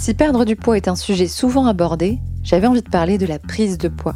Si 0.00 0.14
perdre 0.14 0.46
du 0.46 0.56
poids 0.56 0.78
est 0.78 0.88
un 0.88 0.96
sujet 0.96 1.28
souvent 1.28 1.66
abordé, 1.66 2.20
j'avais 2.42 2.66
envie 2.66 2.80
de 2.80 2.88
parler 2.88 3.18
de 3.18 3.26
la 3.26 3.38
prise 3.38 3.76
de 3.76 3.88
poids. 3.88 4.14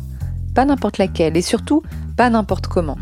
Pas 0.55 0.65
n'importe 0.65 0.97
laquelle 0.97 1.37
et 1.37 1.43
surtout 1.43 1.83
pas 2.17 2.31
n'importe 2.31 2.69
comment. 2.69 2.97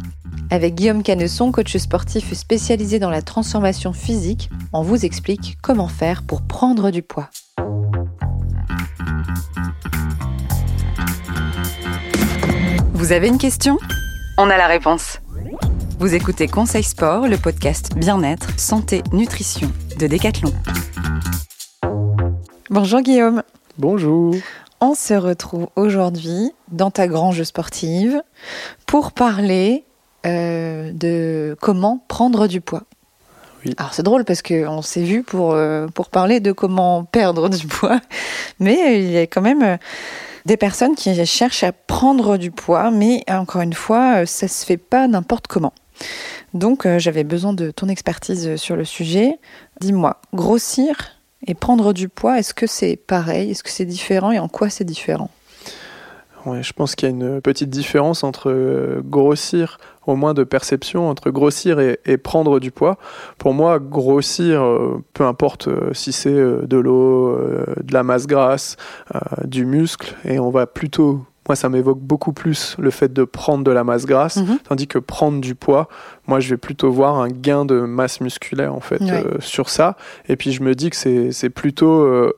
Avec 0.50 0.74
Guillaume 0.74 1.04
Canesson, 1.04 1.52
coach 1.52 1.76
sportif 1.76 2.34
spécialisé 2.34 2.98
dans 2.98 3.08
la 3.08 3.22
transformation 3.22 3.92
physique, 3.92 4.50
on 4.72 4.82
vous 4.82 5.04
explique 5.04 5.58
comment 5.62 5.86
faire 5.86 6.24
pour 6.24 6.42
prendre 6.42 6.90
du 6.90 7.02
poids. 7.02 7.30
Vous 12.94 13.12
avez 13.12 13.28
une 13.28 13.38
question? 13.38 13.78
On 14.38 14.50
a 14.50 14.56
la 14.56 14.66
réponse. 14.66 15.20
Vous 16.00 16.16
écoutez 16.16 16.48
Conseil 16.48 16.82
Sport, 16.82 17.28
le 17.28 17.36
podcast 17.36 17.94
Bien-être, 17.94 18.58
Santé, 18.58 19.04
Nutrition 19.12 19.70
de 20.00 20.08
Decathlon. 20.08 20.52
Bonjour 22.72 23.02
Guillaume. 23.02 23.42
Bonjour. 23.76 24.34
On 24.80 24.94
se 24.94 25.12
retrouve 25.12 25.68
aujourd'hui 25.76 26.52
dans 26.70 26.90
ta 26.90 27.06
grange 27.06 27.42
sportive 27.42 28.22
pour 28.86 29.12
parler 29.12 29.84
euh, 30.24 30.90
de 30.94 31.54
comment 31.60 32.02
prendre 32.08 32.46
du 32.46 32.62
poids. 32.62 32.84
Oui. 33.66 33.74
Alors 33.76 33.92
c'est 33.92 34.02
drôle 34.02 34.24
parce 34.24 34.40
qu'on 34.40 34.80
s'est 34.80 35.02
vu 35.02 35.22
pour, 35.22 35.52
euh, 35.52 35.86
pour 35.88 36.08
parler 36.08 36.40
de 36.40 36.50
comment 36.50 37.04
perdre 37.04 37.50
du 37.50 37.66
poids, 37.66 38.00
mais 38.58 39.02
il 39.02 39.10
y 39.10 39.18
a 39.18 39.26
quand 39.26 39.42
même 39.42 39.62
euh, 39.62 39.76
des 40.46 40.56
personnes 40.56 40.94
qui 40.94 41.26
cherchent 41.26 41.64
à 41.64 41.72
prendre 41.72 42.38
du 42.38 42.50
poids, 42.50 42.90
mais 42.90 43.22
encore 43.28 43.60
une 43.60 43.74
fois, 43.74 44.24
ça 44.24 44.48
se 44.48 44.64
fait 44.64 44.78
pas 44.78 45.08
n'importe 45.08 45.46
comment. 45.46 45.74
Donc 46.54 46.88
j'avais 46.96 47.24
besoin 47.24 47.52
de 47.52 47.70
ton 47.70 47.88
expertise 47.88 48.56
sur 48.56 48.76
le 48.76 48.86
sujet. 48.86 49.38
Dis-moi, 49.82 50.22
grossir 50.32 50.96
et 51.46 51.54
prendre 51.54 51.92
du 51.92 52.08
poids, 52.08 52.38
est-ce 52.38 52.54
que 52.54 52.66
c'est 52.66 52.96
pareil? 52.96 53.50
Est-ce 53.50 53.62
que 53.62 53.70
c'est 53.70 53.84
différent? 53.84 54.32
Et 54.32 54.38
en 54.38 54.48
quoi 54.48 54.70
c'est 54.70 54.84
différent? 54.84 55.30
Ouais, 56.44 56.62
je 56.62 56.72
pense 56.72 56.96
qu'il 56.96 57.08
y 57.08 57.12
a 57.12 57.14
une 57.14 57.40
petite 57.40 57.70
différence 57.70 58.24
entre 58.24 58.50
euh, 58.50 59.00
grossir, 59.04 59.78
au 60.08 60.16
moins 60.16 60.34
de 60.34 60.42
perception, 60.42 61.08
entre 61.08 61.30
grossir 61.30 61.78
et, 61.78 62.00
et 62.04 62.16
prendre 62.16 62.58
du 62.58 62.72
poids. 62.72 62.98
Pour 63.38 63.54
moi, 63.54 63.78
grossir, 63.78 64.60
euh, 64.60 65.04
peu 65.14 65.24
importe 65.24 65.68
euh, 65.68 65.94
si 65.94 66.10
c'est 66.12 66.34
de 66.34 66.76
l'eau, 66.76 67.38
de 67.80 67.92
la 67.94 68.02
masse 68.02 68.26
grasse, 68.26 68.76
du 69.44 69.64
muscle, 69.64 70.16
et 70.24 70.40
on 70.40 70.50
va 70.50 70.66
plutôt 70.66 71.24
moi, 71.48 71.56
ça 71.56 71.68
m'évoque 71.68 71.98
beaucoup 71.98 72.32
plus 72.32 72.76
le 72.78 72.90
fait 72.90 73.12
de 73.12 73.24
prendre 73.24 73.64
de 73.64 73.70
la 73.70 73.82
masse 73.84 74.06
grasse, 74.06 74.36
Mhm. 74.36 74.58
tandis 74.68 74.86
que 74.86 74.98
prendre 74.98 75.40
du 75.40 75.54
poids, 75.54 75.88
moi, 76.28 76.38
je 76.40 76.50
vais 76.50 76.56
plutôt 76.56 76.90
voir 76.90 77.16
un 77.18 77.28
gain 77.28 77.64
de 77.64 77.80
masse 77.80 78.20
musculaire, 78.20 78.74
en 78.74 78.80
fait, 78.80 79.00
Ouais. 79.00 79.24
euh, 79.26 79.40
sur 79.40 79.68
ça. 79.68 79.96
Et 80.28 80.36
puis, 80.36 80.52
je 80.52 80.62
me 80.62 80.74
dis 80.74 80.90
que 80.90 80.96
c'est 81.32 81.50
plutôt 81.50 82.02
euh, 82.02 82.32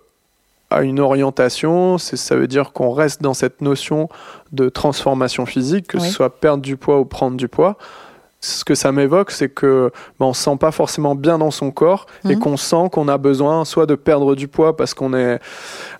à 0.70 0.82
une 0.82 0.98
orientation, 1.00 1.98
ça 1.98 2.34
veut 2.36 2.48
dire 2.48 2.72
qu'on 2.72 2.90
reste 2.92 3.22
dans 3.22 3.34
cette 3.34 3.60
notion 3.60 4.08
de 4.52 4.68
transformation 4.68 5.44
physique, 5.46 5.86
que 5.88 5.98
ce 6.00 6.10
soit 6.10 6.30
perdre 6.40 6.62
du 6.62 6.76
poids 6.76 6.98
ou 6.98 7.04
prendre 7.04 7.36
du 7.36 7.46
poids. 7.48 7.76
Ce 8.46 8.62
que 8.62 8.74
ça 8.74 8.92
m'évoque, 8.92 9.30
c'est 9.30 9.48
que 9.48 9.90
ben, 10.20 10.26
on 10.26 10.34
se 10.34 10.42
sent 10.42 10.56
pas 10.60 10.70
forcément 10.70 11.14
bien 11.14 11.38
dans 11.38 11.50
son 11.50 11.70
corps 11.70 12.04
et 12.28 12.34
Mhm. 12.34 12.38
qu'on 12.40 12.56
sent 12.58 12.88
qu'on 12.92 13.08
a 13.08 13.16
besoin 13.16 13.64
soit 13.64 13.86
de 13.86 13.94
perdre 13.94 14.34
du 14.34 14.48
poids 14.48 14.76
parce 14.76 14.92
qu'on 14.92 15.14
est, 15.14 15.38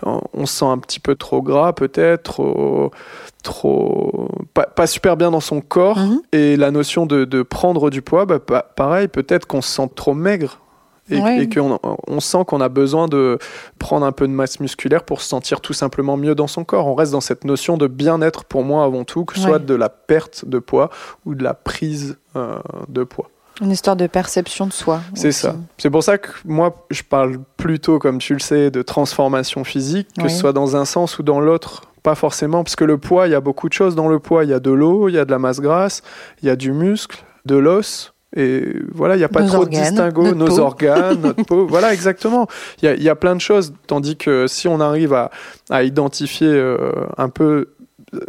on 0.03 0.45
se 0.45 0.55
sent 0.59 0.67
un 0.67 0.77
petit 0.77 1.01
peu 1.01 1.15
trop 1.15 1.41
gras 1.41 1.73
peut-être, 1.73 2.23
trop, 2.35 2.91
trop, 3.43 4.29
pas, 4.53 4.65
pas 4.67 4.87
super 4.87 5.17
bien 5.17 5.31
dans 5.31 5.41
son 5.41 5.61
corps. 5.61 5.99
Mhm. 5.99 6.21
Et 6.33 6.57
la 6.57 6.71
notion 6.71 7.07
de, 7.07 7.25
de 7.25 7.43
prendre 7.43 7.91
du 7.91 8.03
poids, 8.03 8.27
pa- 8.27 8.63
pareil, 8.63 9.09
peut-être 9.09 9.47
qu'on 9.47 9.63
se 9.63 9.71
sent 9.71 9.89
trop 9.95 10.15
maigre. 10.15 10.61
Et, 11.11 11.21
Ouais. 11.21 11.43
et 11.43 11.49
qu'on 11.51 11.79
on 12.07 12.21
sent 12.21 12.45
qu'on 12.47 12.63
a 12.63 12.71
besoin 12.71 13.09
de 13.09 13.39
prendre 13.79 14.07
un 14.07 14.13
peu 14.13 14.27
de 14.27 14.33
masse 14.33 14.59
musculaire 14.59 15.05
pour 15.05 15.21
se 15.21 15.29
sentir 15.29 15.61
tout 15.61 15.75
simplement 15.75 16.17
mieux 16.17 16.35
dans 16.35 16.47
son 16.47 16.65
corps. 16.65 16.87
On 16.87 16.95
reste 16.95 17.13
dans 17.13 17.21
cette 17.21 17.45
notion 17.45 17.77
de 17.77 17.87
bien-être 17.87 18.45
pour 18.45 18.65
moi 18.65 18.85
avant 18.85 19.05
tout, 19.05 19.27
que 19.27 19.35
ce 19.35 19.41
soit 19.43 19.59
de 19.59 19.75
la 19.75 19.91
perte 19.91 20.47
de 20.47 20.59
poids 20.59 20.89
ou 21.27 21.35
de 21.35 21.45
la 21.45 21.53
prise 21.53 22.17
de 22.89 23.05
poids. 23.05 23.31
Une 23.61 23.71
histoire 23.71 23.95
de 23.95 24.07
perception 24.09 24.67
de 24.67 24.73
soi. 24.73 25.01
C'est 25.15 25.31
ça. 25.31 25.55
C'est 25.79 25.91
pour 25.91 26.03
ça 26.03 26.19
que 26.19 26.29
moi, 26.45 26.85
je 26.91 27.03
parle 27.03 27.39
plutôt, 27.57 28.01
comme 28.01 28.19
tu 28.19 28.33
le 28.33 28.41
sais, 28.41 28.71
de 28.73 28.83
transformation 28.83 29.63
physique, 29.63 30.09
que 30.19 30.25
Oui. 30.25 30.31
ce 30.31 30.39
soit 30.39 30.53
dans 30.53 30.75
un 30.77 30.85
sens 30.85 31.19
ou 31.19 31.23
dans 31.23 31.41
l'autre. 31.41 31.83
Pas 32.03 32.17
forcément, 32.17 32.65
parce 32.65 32.75
que 32.77 32.85
le 32.85 32.99
poids, 32.99 33.29
il 33.29 33.31
y 33.31 33.35
a 33.37 33.41
beaucoup 33.41 33.69
de 33.69 33.73
choses 33.73 33.95
dans 33.95 34.09
le 34.09 34.19
poids. 34.19 34.43
Il 34.45 34.51
y 34.51 34.55
a 34.55 34.61
de 34.61 34.71
l'eau, 34.73 35.09
il 35.09 35.15
y 35.15 35.19
a 35.19 35.25
de 35.25 35.31
la 35.31 35.39
masse 35.39 35.61
grasse, 35.61 36.03
il 36.43 36.49
y 36.49 36.51
a 36.51 36.57
du 36.57 36.73
muscle, 36.73 37.25
de 37.47 37.57
l'os. 37.57 38.13
Et 38.37 38.65
voilà, 38.93 39.15
il 39.15 39.19
n'y 39.19 39.25
a 39.25 39.29
pas 39.29 39.43
Nos 39.43 39.47
trop 39.49 39.59
organes, 39.63 39.81
de 39.81 39.87
distinguo. 39.89 40.35
Nos 40.35 40.47
peau. 40.47 40.59
organes, 40.59 41.21
notre 41.21 41.45
peau. 41.45 41.67
Voilà, 41.69 41.95
exactement. 41.95 42.49
Il 42.83 42.87
y 42.87 42.89
a, 42.89 42.95
il 42.95 43.03
y 43.05 43.09
a 43.09 43.15
plein 43.15 43.37
de 43.37 43.41
choses. 43.41 43.73
Tandis 43.87 44.17
que 44.17 44.49
si 44.49 44.67
on 44.67 44.81
arrive 44.81 45.13
à, 45.15 45.31
à 45.71 45.85
identifier 45.85 46.49
euh, 46.49 46.91
un 47.17 47.29
peu 47.29 47.69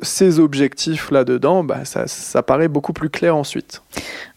ces 0.02 0.40
objectifs 0.40 1.12
là-dedans, 1.12 1.64
bah, 1.64 1.86
ça, 1.86 2.08
ça 2.08 2.44
paraît 2.44 2.68
beaucoup 2.68 2.94
plus 2.94 3.10
clair 3.10 3.36
ensuite. 3.36 3.82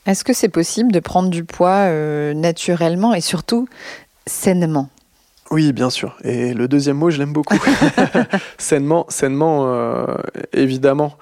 Est-ce 0.06 0.24
que 0.24 0.32
c'est 0.32 0.48
possible 0.48 0.92
de 0.92 1.00
prendre 1.00 1.28
du 1.28 1.44
poids 1.44 1.86
euh, 1.88 2.34
naturellement 2.34 3.14
et 3.14 3.20
surtout 3.20 3.68
sainement? 4.26 4.88
Oui, 5.50 5.72
bien 5.72 5.90
sûr. 5.90 6.16
Et 6.24 6.52
le 6.54 6.68
deuxième 6.68 6.96
mot, 6.96 7.10
je 7.10 7.18
l'aime 7.18 7.32
beaucoup. 7.32 7.58
sainement, 8.58 9.06
sainement 9.08 9.66
euh, 9.66 10.16
évidemment. 10.52 11.14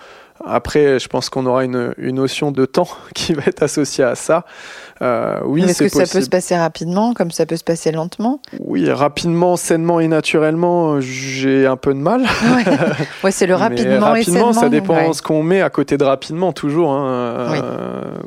Après, 0.44 0.98
je 0.98 1.08
pense 1.08 1.30
qu'on 1.30 1.46
aura 1.46 1.64
une, 1.64 1.94
une 1.96 2.16
notion 2.16 2.52
de 2.52 2.66
temps 2.66 2.88
qui 3.14 3.32
va 3.32 3.42
être 3.46 3.62
associée 3.62 4.04
à 4.04 4.14
ça. 4.14 4.44
Euh, 5.02 5.40
oui, 5.44 5.62
Est-ce 5.62 5.82
que 5.84 5.88
ça 5.88 6.04
peut 6.10 6.22
se 6.24 6.28
passer 6.30 6.56
rapidement 6.56 7.12
comme 7.14 7.30
ça 7.30 7.44
peut 7.46 7.56
se 7.56 7.64
passer 7.64 7.92
lentement 7.92 8.40
Oui, 8.60 8.90
rapidement, 8.90 9.56
sainement 9.56 10.00
et 10.00 10.08
naturellement, 10.08 10.94
euh, 10.94 11.00
j'ai 11.00 11.66
un 11.66 11.76
peu 11.76 11.92
de 11.94 11.98
mal. 11.98 12.22
Ouais, 12.56 12.64
Ouais, 13.24 13.30
c'est 13.30 13.46
le 13.46 13.54
Mais 13.54 13.60
rapidement, 13.62 14.14
et 14.14 14.22
sainement. 14.24 14.52
ça 14.52 14.68
dépend 14.68 14.94
ouais. 14.94 15.12
ce 15.12 15.20
qu'on 15.22 15.42
met 15.42 15.60
à 15.60 15.68
côté 15.70 15.98
de 15.98 16.04
rapidement 16.04 16.52
toujours. 16.52 16.92
hein. 16.92 17.06
Euh, 17.08 17.48
Oui. 17.52 17.58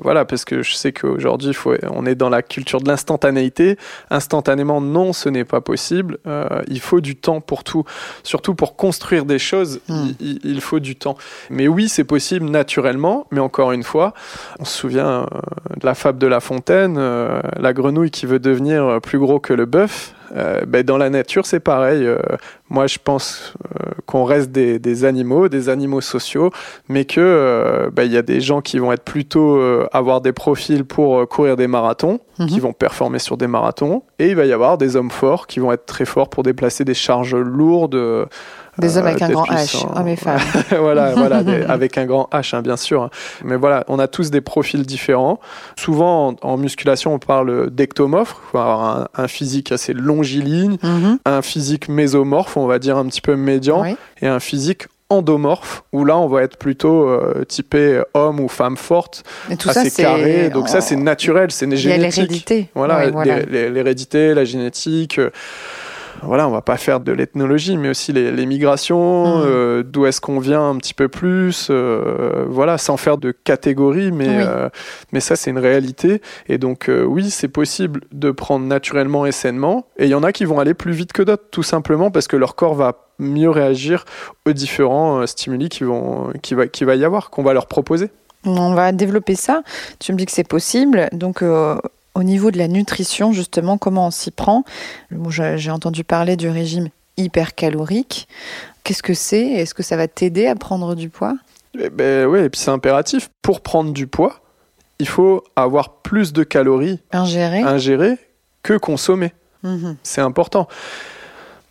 Voilà, 0.04 0.26
parce 0.26 0.46
que 0.46 0.62
je 0.64 0.76
sais 0.76 0.92
qu'aujourd'hui, 0.92 1.56
on 1.92 2.06
est 2.06 2.16
dans 2.16 2.30
la 2.30 2.42
culture 2.42 2.82
de 2.82 2.88
l'instantanéité. 2.90 3.78
Instantanément, 4.10 4.82
non, 4.82 5.14
ce 5.14 5.30
n'est 5.30 5.44
pas 5.46 5.62
possible. 5.62 6.18
Euh, 6.28 6.48
il 6.68 6.80
faut 6.80 7.02
du 7.02 7.16
temps 7.16 7.42
pour 7.42 7.64
tout, 7.64 7.84
surtout 8.24 8.56
pour 8.56 8.76
construire 8.76 9.26
des 9.26 9.40
choses. 9.40 9.82
Hmm. 9.88 10.10
Il, 10.20 10.40
il- 10.44 10.62
faut 10.62 10.80
du 10.80 10.96
temps. 10.96 11.18
Mais 11.50 11.68
oui, 11.68 11.88
c'est 11.90 12.04
possible 12.04 12.46
naturellement. 12.50 13.26
Mais 13.32 13.40
encore 13.40 13.72
une 13.72 13.84
fois, 13.84 14.14
on 14.60 14.66
se 14.66 14.78
souvient 14.78 15.26
de 15.80 15.86
la 15.86 15.96
fable 15.96 16.20
de 16.20 16.28
La 16.28 16.40
Fontaine, 16.42 16.59
euh, 16.70 17.42
la 17.58 17.74
grenouille 17.74 18.12
qui 18.12 18.26
veut 18.26 18.40
devenir 18.40 19.00
plus 19.02 19.20
gros 19.20 19.40
que 19.40 19.54
le 19.54 19.66
bœuf. 19.66 20.14
Euh, 20.36 20.62
ben, 20.68 20.84
dans 20.84 20.98
la 20.98 21.10
nature, 21.10 21.46
c'est 21.46 21.60
pareil. 21.60 22.06
Euh, 22.06 22.20
moi, 22.70 22.86
je 22.86 22.98
pense 23.04 23.54
qu'on 24.06 24.24
reste 24.26 24.52
des, 24.52 24.78
des 24.78 25.06
animaux, 25.06 25.50
des 25.50 25.70
animaux 25.70 26.02
sociaux, 26.02 26.52
mais 26.88 27.06
que 27.06 27.90
ben, 27.94 28.04
il 28.04 28.12
y 28.12 28.18
a 28.18 28.22
des 28.22 28.40
gens 28.42 28.62
qui 28.62 28.78
vont 28.78 28.92
être 28.92 29.04
plutôt 29.04 29.60
avoir 29.92 30.22
des 30.22 30.32
profils 30.34 30.84
pour 30.86 31.28
courir 31.28 31.56
des 31.56 31.68
marathons, 31.68 32.20
Mhm. 32.40 32.48
qui 32.48 32.60
vont 32.62 32.74
performer 32.74 33.20
sur 33.20 33.36
des 33.38 33.48
marathons, 33.48 34.04
et 34.18 34.30
il 34.30 34.36
va 34.36 34.46
y 34.46 34.54
avoir 34.54 34.78
des 34.78 34.96
hommes 34.96 35.12
forts 35.12 35.46
qui 35.46 35.60
vont 35.60 35.72
être 35.74 35.86
très 35.86 36.06
forts 36.06 36.30
pour 36.30 36.44
déplacer 36.44 36.86
des 36.86 36.94
charges 36.94 37.36
lourdes. 37.36 38.28
Euh, 38.80 38.88
Des 38.88 38.98
hommes 38.98 39.06
avec 39.08 39.22
un 39.22 39.30
grand 39.30 39.46
H, 39.46 39.86
hommes 39.96 40.08
et 40.08 40.16
femmes. 40.18 40.40
voilà, 40.80 41.14
voilà, 41.14 41.44
des- 41.44 41.64
avec 41.68 41.98
un 41.98 42.06
grand 42.06 42.28
H, 42.32 42.56
hein, 42.56 42.62
bien 42.62 42.78
sûr. 42.78 43.10
Mais 43.44 43.56
voilà, 43.56 43.84
on 43.88 44.00
a 44.00 44.08
tous 44.08 44.32
des 44.32 44.42
profils 44.42 44.84
différents. 44.86 45.40
Souvent, 45.78 46.30
en, 46.30 46.36
en 46.42 46.58
musculation, 46.58 47.14
on 47.14 47.20
parle 47.20 47.70
d'ectomorphe, 47.70 48.36
il 48.48 48.52
faut 48.52 48.58
avoir 48.58 48.82
un, 48.84 49.08
un 49.16 49.28
physique 49.28 49.72
assez 49.72 49.94
longiligne, 49.94 50.78
Mhm. 50.84 51.20
un 51.26 51.42
physique 51.42 51.90
mésomorphe, 51.90 52.58
on 52.58 52.66
va 52.68 52.80
dire 52.80 52.98
un 52.98 53.06
petit 53.06 53.22
peu 53.22 53.36
médian, 53.36 53.82
Oui. 53.82 53.96
et 54.22 54.28
un 54.28 54.40
physique 54.40 54.84
endomorphe, 55.12 55.82
où 55.92 56.06
là, 56.06 56.18
on 56.20 56.28
va 56.28 56.44
être 56.44 56.58
plutôt 56.58 57.10
euh, 57.10 57.44
typé 57.44 58.00
homme 58.14 58.40
ou 58.40 58.48
femme 58.48 58.78
forte, 58.78 59.24
Et 59.50 59.58
tout 59.58 59.70
ça, 59.72 59.82
assez 59.82 60.04
carré. 60.04 60.50
Donc 60.52 60.70
ça, 60.70 60.82
c'est 60.82 60.96
naturel, 60.96 61.50
c'est 61.52 61.66
Il 61.66 61.72
y 61.72 61.74
a 61.74 61.78
génétique. 61.96 62.16
l'hérédité. 62.18 62.70
Voilà, 62.76 63.10
Ouais, 63.10 63.46
l'hérédité, 63.70 64.36
la 64.36 64.46
génétique. 64.46 65.18
euh, 65.18 65.32
voilà, 66.24 66.48
on 66.48 66.52
va 66.52 66.62
pas 66.62 66.78
faire 66.78 67.00
de 67.00 67.12
l'ethnologie, 67.12 67.78
mais 67.78 67.90
aussi 67.90 68.12
les, 68.14 68.32
les 68.32 68.46
migrations, 68.46 69.38
Mhm. 69.38 69.44
euh, 69.46 69.84
d'où 69.84 70.06
est-ce 70.06 70.20
qu'on 70.22 70.40
vient 70.40 70.70
un 70.70 70.76
petit 70.78 70.94
peu 70.94 71.08
plus, 71.08 71.68
euh, 71.70 72.46
voilà, 72.48 72.78
sans 72.78 72.98
faire 72.98 73.18
de 73.18 73.32
catégorie, 73.32 74.12
mais, 74.12 74.28
Oui. 74.28 74.36
euh, 74.38 74.70
mais 75.12 75.20
ça 75.20 75.36
c'est 75.36 75.50
une 75.52 75.60
réalité. 75.60 76.22
Et 76.48 76.58
donc 76.58 76.90
oui, 77.06 77.30
c'est 77.30 77.48
possible 77.48 78.02
de 78.12 78.32
prendre 78.32 78.66
naturellement 78.66 79.26
et 79.26 79.32
sainement, 79.32 79.86
et 79.98 80.06
il 80.06 80.10
y 80.10 80.16
en 80.16 80.24
a 80.24 80.32
qui 80.32 80.46
vont 80.46 80.60
aller 80.60 80.74
plus 80.74 80.92
vite 80.94 81.14
que 81.14 81.22
d'autres, 81.24 81.46
tout 81.52 81.64
simplement 81.64 82.12
parce 82.12 82.28
que 82.28 82.36
leur 82.38 82.56
corps 82.56 82.76
va 82.76 83.08
mieux 83.20 83.50
réagir 83.50 84.06
aux 84.48 84.54
différents 84.54 85.26
stimuli 85.28 85.70
qui 85.70 85.84
vont, 85.84 86.32
qui 86.42 86.54
va, 86.56 86.68
qui 86.68 86.84
va 86.86 86.96
y 86.96 87.04
avoir, 87.04 87.30
qu'on 87.30 87.44
va 87.44 87.54
leur 87.54 87.68
proposer. 87.68 88.10
On 88.46 88.74
va 88.74 88.94
développer 88.94 89.36
ça. 89.36 89.64
Tu 90.00 90.14
me 90.14 90.18
dis 90.18 90.26
que 90.26 90.32
c'est 90.32 90.48
possible. 90.48 91.10
Donc, 91.12 91.44
au 92.16 92.24
niveau 92.24 92.52
de 92.52 92.58
la 92.58 92.68
nutrition, 92.68 93.32
justement, 93.32 93.78
comment 93.78 94.08
on 94.08 94.12
s'y 94.12 94.32
prend? 94.32 94.64
J'ai 95.56 95.72
entendu 95.72 96.04
parler 96.04 96.36
du 96.36 96.50
régime 96.50 96.90
hypercalorique. 97.18 98.28
Qu'est-ce 98.84 99.04
que 99.04 99.14
c'est? 99.14 99.46
Est-ce 99.46 99.74
que 99.74 99.84
ça 99.84 99.98
va 99.98 100.08
t'aider 100.08 100.48
à 100.48 100.56
prendre 100.56 100.96
du 100.96 101.10
poids? 101.10 101.36
Eh 101.80 101.90
ben 101.90 102.26
ouais, 102.26 102.46
et 102.46 102.50
puis 102.50 102.60
c'est 102.60 102.72
impératif. 102.72 103.30
Pour 103.42 103.62
prendre 103.62 103.94
du 103.94 104.08
poids, 104.08 104.42
il 105.00 105.08
faut 105.08 105.44
avoir 105.56 106.02
plus 106.02 106.34
de 106.34 106.44
calories 106.44 107.00
ingérées 107.12 108.18
que 108.64 108.74
consommées. 108.74 109.34
Mhm. 109.64 109.98
C'est 110.04 110.22
important. 110.22 110.68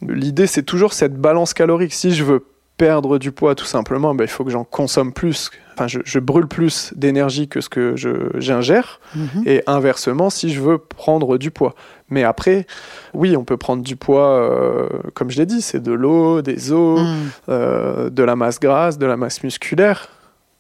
L'idée, 0.07 0.47
c'est 0.47 0.63
toujours 0.63 0.93
cette 0.93 1.17
balance 1.17 1.55
calorique. 1.55 1.93
Si 1.93 2.13
je 2.15 2.23
veux 2.23 2.47
perdre 2.79 3.19
du 3.19 3.33
poids, 3.33 3.55
tout 3.55 3.67
simplement, 3.67 4.15
ben, 4.15 4.25
il 4.25 4.29
faut 4.31 4.45
que 4.45 4.51
j'en 4.51 4.65
consomme 4.65 5.13
plus. 5.13 5.51
Enfin, 5.75 5.87
je, 5.89 5.99
je 6.05 6.19
brûle 6.19 6.47
plus 6.47 6.93
d'énergie 6.97 7.47
que 7.49 7.61
ce 7.61 7.69
que 7.69 7.95
je- 7.97 8.31
j'ingère. 8.39 9.01
Mhm. 9.15 9.43
Et 9.47 9.63
inversement, 9.67 10.31
si 10.31 10.53
je 10.55 10.61
veux 10.63 10.79
prendre 10.79 11.37
du 11.39 11.51
poids. 11.51 11.75
Mais 12.09 12.25
après, 12.25 12.67
oui, 13.15 13.37
on 13.37 13.45
peut 13.45 13.57
prendre 13.59 13.83
du 13.83 13.97
poids, 13.97 14.29
euh, 14.41 14.89
comme 15.15 15.31
je 15.31 15.37
l'ai 15.39 15.47
dit, 15.47 15.61
c'est 15.61 15.83
de 15.83 15.93
l'eau, 15.93 16.41
des 16.41 16.73
os, 16.73 17.01
Mm. 17.01 17.15
euh, 17.51 18.11
de 18.11 18.23
la 18.23 18.35
masse 18.37 18.59
grasse, 18.59 18.97
de 18.97 19.07
la 19.07 19.17
masse 19.17 19.43
musculaire 19.43 20.09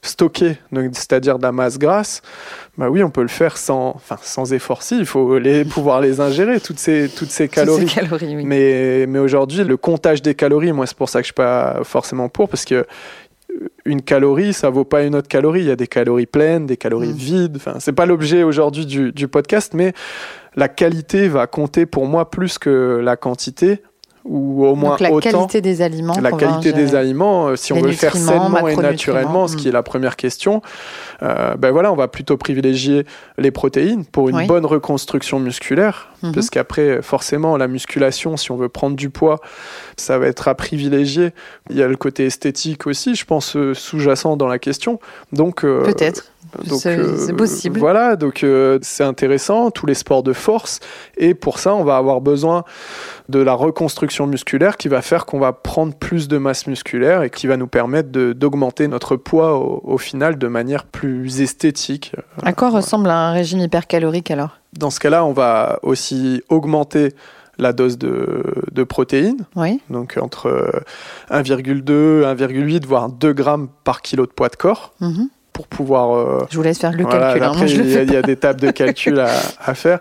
stockée, 0.03 0.57
donc 0.73 0.91
c'est-à-dire 0.93 1.39
de 1.39 1.43
la 1.43 1.53
masse 1.53 1.79
grasse. 1.79 2.23
Bah 2.77 2.89
oui, 2.89 3.03
on 3.03 3.11
peut 3.11 3.23
le 3.23 3.29
faire 3.29 3.57
sans, 3.57 3.89
enfin, 3.97 4.17
sans 4.23 4.53
effort. 4.53 4.83
Si, 4.83 4.97
il 4.99 5.07
faut 5.07 5.39
les, 5.39 5.65
pouvoir 5.67 6.01
les 6.01 6.21
ingérer 6.21 6.61
toutes 6.61 6.79
ces, 6.79 7.09
toutes 7.09 7.31
ces 7.31 7.49
Toutes 7.49 7.55
calories. 7.57 7.89
ces 7.89 7.95
calories, 8.01 8.37
oui. 8.37 8.45
Mais, 8.45 9.07
mais 9.09 9.19
aujourd'hui, 9.19 9.65
le 9.65 9.77
comptage 9.77 10.23
des 10.23 10.35
calories, 10.35 10.73
moi, 10.73 10.87
c'est 10.87 10.97
pour 10.97 11.09
ça 11.09 11.19
que 11.19 11.25
je 11.25 11.29
suis 11.29 11.35
pas 11.35 11.81
forcément 11.83 12.29
pour, 12.29 12.49
parce 12.49 12.65
que 12.65 12.75
euh, 12.77 13.69
une 13.85 14.03
calorie, 14.03 14.53
ça 14.53 14.71
vaut 14.71 14.85
pas 14.85 15.03
une 15.03 15.17
autre 15.17 15.29
calorie. 15.29 15.61
Il 15.63 15.67
y 15.67 15.71
a 15.73 15.77
des 15.77 15.89
calories 15.89 16.27
pleines, 16.27 16.67
des 16.67 16.77
calories 16.77 17.09
Mm. 17.09 17.17
vides. 17.17 17.57
Enfin, 17.57 17.75
c'est 17.81 17.93
pas 17.93 18.07
l'objet 18.07 18.45
aujourd'hui 18.45 18.87
du, 18.87 19.11
du 19.13 19.27
podcast, 19.27 19.73
mais 19.75 19.93
la 20.55 20.69
qualité 20.69 21.29
va 21.29 21.47
compter 21.49 21.87
pour 21.87 22.07
moi 22.07 22.31
plus 22.31 22.59
que 22.59 23.01
la 23.03 23.17
quantité, 23.17 23.83
ou 24.29 24.67
au 24.67 24.75
moins 24.75 24.91
Donc 24.91 25.01
la 25.01 25.13
autant. 25.13 25.31
qualité 25.31 25.61
des 25.61 25.83
aliments. 25.83 26.15
La 26.21 26.33
qualité 26.33 26.73
des 26.73 26.95
aliments, 26.95 27.49
euh, 27.49 27.57
si 27.57 27.73
on 27.73 27.81
veut 27.81 27.89
le 27.89 27.93
faire 27.93 28.15
sainement 28.17 28.69
et 28.69 28.77
naturellement, 28.77 29.49
ce 29.49 29.57
qui 29.57 29.67
mm. 29.67 29.69
est 29.71 29.73
la 29.73 29.83
première 29.83 30.17
question, 30.17 30.63
euh, 31.23 31.57
ben 31.57 31.71
voilà, 31.71 31.93
on 31.93 31.97
va 31.97 32.09
plutôt 32.09 32.37
privilégier 32.37 33.05
les 33.39 33.51
protéines 33.51 34.05
pour 34.05 34.29
une 34.29 34.37
Oui. 34.37 34.47
bonne 34.47 34.67
reconstruction 34.67 35.41
musculaire, 35.41 36.09
Mhm. 36.23 36.33
parce 36.33 36.51
qu'après, 36.51 37.01
forcément, 37.03 37.57
la 37.57 37.69
musculation, 37.69 38.37
si 38.37 38.51
on 38.51 38.57
veut 38.57 38.69
prendre 38.69 38.97
du 38.97 39.09
poids, 39.11 39.41
ça 39.97 40.19
va 40.19 40.27
être 40.27 40.49
à 40.49 40.55
privilégier. 40.55 41.31
Il 41.71 41.77
y 41.77 41.83
a 41.83 41.89
le 41.89 41.97
côté 41.97 42.27
esthétique 42.27 42.87
aussi, 42.87 43.15
je 43.15 43.25
pense, 43.25 43.57
euh, 43.57 43.73
sous-jacent 43.75 44.37
dans 44.37 44.49
la 44.49 44.59
question. 44.59 44.99
Donc, 45.33 45.65
euh, 45.65 45.85
Peut-être. 45.85 46.25
donc, 46.67 46.81
C'est 46.81 46.99
euh, 46.99 47.33
possible. 47.37 47.79
Voilà, 47.79 48.17
donc 48.17 48.43
euh, 48.43 48.79
c'est 48.83 49.05
intéressant, 49.05 49.71
tous 49.71 49.87
les 49.87 49.95
sports 49.95 50.23
de 50.23 50.33
force. 50.33 50.81
Et 51.17 51.35
pour 51.35 51.59
ça, 51.59 51.75
on 51.75 51.85
va 51.85 51.97
avoir 51.97 52.21
besoin 52.21 52.65
de 53.29 53.39
la 53.41 53.53
reconstruction 53.53 54.18
musculaire 54.27 54.77
qui 54.77 54.89
va 54.89 55.03
faire 55.03 55.27
qu'on 55.27 55.39
va 55.39 55.53
prendre 55.53 55.95
plus 55.95 56.29
de 56.29 56.39
masse 56.39 56.67
musculaire 56.67 57.23
et 57.23 57.31
qui 57.31 57.47
va 57.47 57.57
nous 57.57 57.67
permettre 57.69 58.11
d'augmenter 58.11 58.89
notre 58.89 59.17
poids 59.17 59.57
au, 59.59 59.81
au 59.85 59.99
final 59.99 60.39
de 60.39 60.49
manière 60.49 60.85
plus 60.85 61.41
esthétique. 61.41 62.13
À 62.43 62.53
quoi 62.53 62.71
ressemble 62.71 63.09
un 63.11 63.33
régime 63.33 63.61
hypercalorique 63.61 64.31
alors? 64.31 64.59
Dans 64.79 64.91
ce 64.91 65.01
cas-là, 65.01 65.25
on 65.25 65.33
va 65.33 65.79
aussi 65.83 66.43
augmenter 66.49 67.15
la 67.61 67.73
dose 67.73 67.99
de, 67.99 68.45
de 68.71 68.85
protéines, 68.85 69.45
Oui. 69.57 69.81
donc 69.91 70.17
entre 70.21 70.47
euh, 70.47 70.71
1,2, 71.31 72.23
1,8, 72.37 72.87
voire 72.87 73.09
2 73.09 73.33
grammes 73.33 73.69
par 73.85 74.03
kilo 74.03 74.27
de 74.27 74.31
poids 74.33 74.49
de 74.49 74.57
corps 74.57 74.93
Mhm. 75.01 75.29
Pour 75.59 75.67
pouvoir 75.67 76.17
euh, 76.17 76.47
Je 76.53 76.57
vous 76.57 76.63
laisse 76.63 76.79
faire 76.79 76.93
le 76.93 77.03
Voilà, 77.03 77.33
calcul. 77.33 77.43
hein. 77.43 77.51
après, 77.51 77.69
il, 77.69 77.77
y 77.79 77.81
a, 77.81 77.97
fais 77.99 78.05
il 78.05 78.13
y 78.13 78.17
a 78.17 78.23
des 78.23 78.37
tables 78.37 78.61
de 78.61 78.71
calcul 78.71 79.19
à, 79.19 79.29
à 79.65 79.75
faire. 79.75 79.99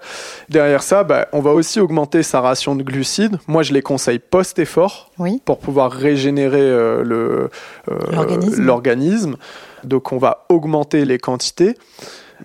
Derrière 0.50 0.83
ça, 0.83 1.04
bah, 1.04 1.27
on 1.33 1.39
va 1.39 1.50
aussi 1.51 1.80
augmenter 1.80 2.21
sa 2.21 2.42
ration 2.42 2.75
de 2.75 2.83
glucides. 2.83 3.39
Moi, 3.48 3.63
je 3.63 3.74
les 3.74 3.81
conseille 3.81 4.19
post-effort 4.19 5.09
Oui. 5.18 5.42
pour 5.45 5.57
pouvoir 5.57 5.92
régénérer 5.92 6.62
euh, 6.62 7.01
le, 7.04 7.50
euh, 7.92 7.98
L'organisme. 8.12 8.63
l'organisme. 8.63 9.36
Donc, 9.83 10.12
on 10.12 10.19
va 10.19 10.45
augmenter 10.50 11.06
les 11.06 11.18
quantités. 11.18 11.75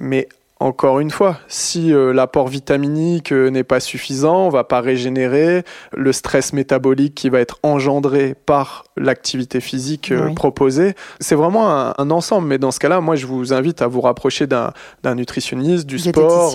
Mais 0.00 0.26
encore 0.62 1.00
une 1.00 1.10
fois, 1.10 1.38
si 1.48 1.92
euh, 1.92 2.12
l'apport 2.12 2.46
vitaminique 2.48 3.32
euh, 3.32 3.50
n'est 3.50 3.64
pas 3.64 3.80
suffisant, 3.80 4.46
on 4.46 4.48
va 4.48 4.64
pas 4.64 4.80
régénérer 4.80 5.64
le 5.92 6.12
stress 6.12 6.52
métabolique 6.52 7.14
qui 7.14 7.28
va 7.28 7.40
être 7.40 7.58
engendré 7.62 8.34
par 8.46 8.84
l'activité 8.96 9.60
physique 9.60 10.12
euh, 10.12 10.26
Oui. 10.28 10.34
proposée. 10.34 10.94
C'est 11.20 11.34
vraiment 11.34 11.70
un, 11.70 11.94
un 11.98 12.10
ensemble. 12.10 12.46
Mais 12.48 12.58
dans 12.58 12.70
ce 12.70 12.78
cas-là, 12.78 13.00
moi, 13.00 13.16
je 13.16 13.26
vous 13.26 13.52
invite 13.52 13.82
à 13.82 13.86
vous 13.88 14.00
rapprocher 14.00 14.46
d'un 14.46 14.72
nutritionniste, 15.14 15.86
du 15.86 15.98
sport. 15.98 16.54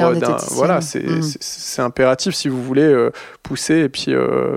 Voilà, 0.52 0.82
c'est 0.82 1.04
Mm. 1.04 1.22
c'est- 1.40 1.82
impératif 1.82 2.34
si 2.34 2.48
vous 2.50 2.62
voulez 2.64 3.10
pousser 3.44 3.76
et 3.82 3.90
puis 3.90 4.08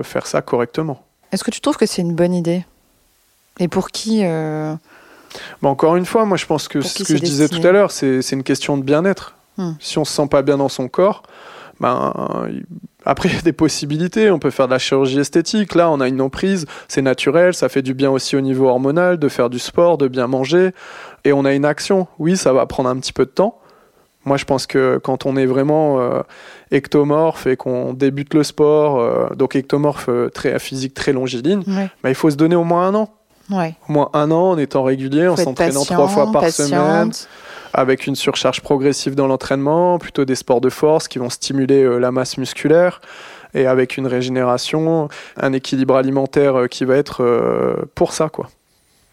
faire 0.03 0.25
ça 0.27 0.41
correctement. 0.41 1.03
Est-ce 1.31 1.43
que 1.43 1.51
tu 1.51 1.61
trouves 1.61 1.77
que 1.77 1.85
c'est 1.85 2.01
une 2.01 2.15
bonne 2.15 2.33
idée? 2.33 2.65
Et 3.59 3.67
pour 3.67 3.89
qui 3.91 4.21
Mais 4.23 4.77
encore 5.69 5.95
une 5.97 6.05
fois, 6.05 6.25
moi, 6.25 6.37
je 6.37 6.45
pense 6.45 6.67
que 6.67 6.81
ce 6.81 7.03
que 7.03 7.15
je 7.17 7.21
disais 7.21 7.47
tout 7.49 7.65
à 7.65 7.71
l'heure, 7.71 7.91
c'est 7.91 8.31
une 8.31 8.43
question 8.43 8.77
de 8.77 8.83
bien-être. 8.83 9.35
Hmm. 9.57 9.73
Si 9.79 9.97
on 9.97 10.05
se 10.05 10.13
sent 10.13 10.27
pas 10.27 10.41
bien 10.41 10.57
dans 10.57 10.69
son 10.69 10.87
corps, 10.87 11.23
ben, 11.79 12.13
après, 13.05 13.29
il 13.29 13.35
y 13.35 13.37
a 13.37 13.41
des 13.41 13.53
possibilités. 13.53 14.29
On 14.29 14.39
peut 14.39 14.51
faire 14.51 14.67
de 14.67 14.73
la 14.73 14.79
chirurgie 14.79 15.19
esthétique. 15.19 15.73
Là, 15.73 15.89
on 15.89 15.99
a 15.99 16.07
une 16.07 16.21
emprise, 16.21 16.67
c'est 16.87 17.01
naturel. 17.01 17.53
Ça 17.53 17.69
fait 17.69 17.81
du 17.81 17.93
bien 17.93 18.11
aussi 18.11 18.35
au 18.35 18.41
niveau 18.41 18.67
hormonal 18.67 19.17
de 19.17 19.27
faire 19.27 19.49
du 19.49 19.59
sport, 19.59 19.97
de 19.97 20.07
bien 20.07 20.27
manger. 20.27 20.71
Et 21.25 21.33
on 21.33 21.43
a 21.45 21.53
une 21.53 21.65
action. 21.65 22.07
Oui, 22.19 22.37
ça 22.37 22.53
va 22.53 22.65
prendre 22.67 22.89
un 22.89 22.97
petit 22.97 23.13
peu 23.13 23.25
de 23.25 23.31
temps. 23.31 23.57
Moi, 24.23 24.37
je 24.37 24.45
pense 24.45 24.67
que 24.67 24.99
quand 25.03 25.25
on 25.25 25.35
est 25.35 25.47
vraiment 25.47 25.99
euh, 25.99 26.21
ectomorphe 26.71 27.47
et 27.47 27.55
qu'on 27.55 27.93
débute 27.93 28.35
le 28.35 28.43
sport, 28.43 28.99
euh, 28.99 29.29
donc 29.35 29.55
ectomorphe 29.55 30.09
euh, 30.09 30.29
très, 30.29 30.53
à 30.53 30.59
physique 30.59 30.93
très 30.93 31.11
longiligne, 31.11 31.63
ben, 31.65 32.09
il 32.09 32.15
faut 32.15 32.29
se 32.29 32.35
donner 32.35 32.55
au 32.55 32.63
moins 32.63 32.87
un 32.87 32.93
an. 32.93 33.09
Ouais. 33.49 33.75
Au 33.89 33.93
moins 33.93 34.09
un 34.13 34.29
an 34.29 34.51
en 34.51 34.57
étant 34.59 34.83
régulier, 34.83 35.27
en 35.27 35.35
Faut 35.35 35.43
s'entraînant 35.43 35.83
trois 35.83 36.07
fois 36.07 36.31
par 36.31 36.47
semaine. 36.49 37.11
Avec 37.73 38.07
une 38.07 38.15
surcharge 38.15 38.61
progressive 38.61 39.15
dans 39.15 39.27
l'entraînement, 39.27 39.99
plutôt 39.99 40.25
des 40.25 40.35
sports 40.35 40.61
de 40.61 40.69
force 40.69 41.07
qui 41.07 41.19
vont 41.19 41.29
stimuler 41.29 41.83
euh, 41.83 41.97
la 41.97 42.11
masse 42.11 42.37
musculaire 42.37 43.01
et 43.53 43.65
avec 43.65 43.97
une 43.97 44.07
régénération, 44.07 45.09
un 45.37 45.53
équilibre 45.53 45.95
alimentaire 45.95 46.61
euh, 46.61 46.67
qui 46.67 46.85
va 46.85 46.95
être 46.95 47.23
euh, 47.23 47.75
pour 47.95 48.13
ça, 48.13 48.29
quoi. 48.29 48.49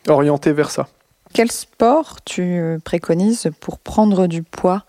Orienté 0.09 0.53
vers 0.53 0.71
ça. 0.71 0.89
Quel 1.35 1.51
sport 1.51 2.23
tu 2.25 2.79
préconises 2.85 3.51
pour 3.61 3.79
prendre 3.79 4.27
du 4.27 4.43
poids? 4.43 4.85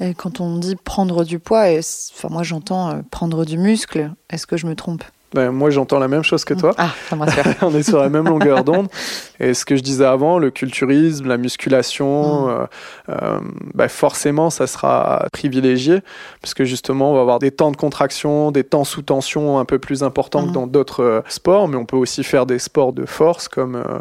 Et 0.00 0.14
Quand 0.14 0.40
on 0.40 0.56
dit 0.56 0.74
prendre 0.74 1.24
du 1.24 1.38
poids, 1.38 1.66
enfin 1.68 2.28
moi 2.28 2.42
j'entends 2.42 3.02
prendre 3.12 3.44
du 3.44 3.56
muscle. 3.56 4.10
Est-ce 4.30 4.48
que 4.48 4.56
je 4.56 4.66
me 4.66 4.74
trompe? 4.74 5.04
Ben, 5.32 5.50
moi, 5.52 5.70
j'entends 5.70 5.98
la 6.00 6.08
même 6.08 6.24
chose 6.24 6.44
que 6.44 6.54
toi. 6.54 6.72
Ah, 6.76 6.90
ça 7.08 7.14
me 7.16 7.24
on 7.64 7.74
est 7.74 7.82
sur 7.84 8.00
la 8.00 8.08
même 8.08 8.24
longueur 8.26 8.64
d'onde. 8.64 8.88
Et 9.40 9.54
ce 9.54 9.64
que 9.64 9.76
je 9.76 9.80
disais 9.82 10.04
avant, 10.04 10.38
le 10.38 10.50
culturisme, 10.50 11.28
la 11.28 11.36
musculation, 11.36 12.46
Mm. 12.46 12.50
euh, 12.50 12.66
euh, 13.10 13.40
bah 13.74 13.88
forcément, 13.88 14.50
ça 14.50 14.66
sera 14.66 15.26
privilégié, 15.32 16.00
parce 16.42 16.52
que 16.54 16.64
justement, 16.64 17.12
on 17.12 17.14
va 17.14 17.20
avoir 17.20 17.38
des 17.38 17.50
temps 17.52 17.70
de 17.70 17.76
contraction, 17.76 18.50
des 18.50 18.64
temps 18.64 18.84
sous 18.84 19.02
tension 19.02 19.58
un 19.58 19.64
peu 19.64 19.78
plus 19.78 20.02
importants 20.02 20.42
Mm. 20.42 20.48
que 20.48 20.52
dans 20.52 20.66
d'autres 20.66 21.02
euh, 21.04 21.20
sports, 21.28 21.68
mais 21.68 21.76
on 21.76 21.84
peut 21.86 21.96
aussi 21.96 22.24
faire 22.24 22.44
des 22.46 22.58
sports 22.58 22.92
de 22.92 23.06
force 23.06 23.46
comme... 23.48 23.76
euh, 23.76 23.98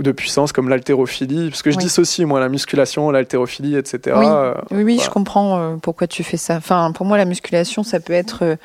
ou 0.00 0.02
de 0.02 0.12
puissance 0.12 0.52
comme 0.52 0.68
l'haltérophilie, 0.70 1.50
parce 1.50 1.60
que 1.62 1.70
je 1.70 1.76
Oui. 1.76 1.84
dissocie 1.84 2.26
moi 2.26 2.40
la 2.40 2.48
musculation, 2.48 3.10
l'haltérophilie, 3.10 3.76
etc. 3.76 4.16
Oui. 4.18 4.24
Euh, 4.26 4.54
Oui, 4.70 4.82
oui, 4.82 5.00
je 5.04 5.10
comprends 5.10 5.58
euh, 5.60 5.76
pourquoi 5.76 6.06
tu 6.06 6.24
fais 6.24 6.38
ça. 6.38 6.56
Enfin, 6.56 6.90
pour 6.92 7.04
moi, 7.04 7.18
la 7.18 7.26
musculation, 7.26 7.82
ça 7.82 8.00
peut 8.00 8.14
être 8.14 8.56